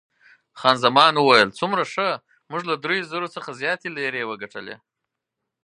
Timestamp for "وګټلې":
4.29-4.75